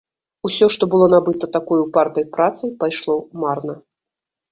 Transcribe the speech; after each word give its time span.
Усё, 0.47 0.67
што 0.75 0.83
было 0.93 1.09
набыта 1.15 1.49
такой 1.57 1.83
упартай 1.83 2.25
працай, 2.37 2.71
пайшло 2.85 3.15
марна. 3.45 3.77